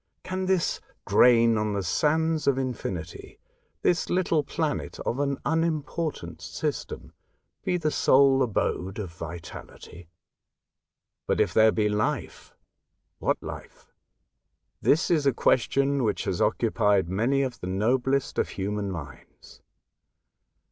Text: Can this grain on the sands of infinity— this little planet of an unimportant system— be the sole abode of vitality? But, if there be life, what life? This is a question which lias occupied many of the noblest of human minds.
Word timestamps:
Can 0.23 0.47
this 0.47 0.81
grain 1.05 1.59
on 1.59 1.73
the 1.73 1.83
sands 1.83 2.47
of 2.47 2.57
infinity— 2.57 3.37
this 3.83 4.09
little 4.09 4.41
planet 4.43 4.99
of 5.01 5.19
an 5.19 5.37
unimportant 5.45 6.41
system— 6.41 7.11
be 7.65 7.77
the 7.77 7.91
sole 7.91 8.41
abode 8.41 8.97
of 8.97 9.13
vitality? 9.13 10.09
But, 11.27 11.39
if 11.39 11.53
there 11.53 11.71
be 11.71 11.87
life, 11.87 12.55
what 13.19 13.43
life? 13.43 13.93
This 14.81 15.11
is 15.11 15.27
a 15.27 15.33
question 15.33 16.03
which 16.03 16.25
lias 16.25 16.41
occupied 16.41 17.07
many 17.07 17.43
of 17.43 17.59
the 17.59 17.67
noblest 17.67 18.39
of 18.39 18.49
human 18.49 18.89
minds. 18.89 19.61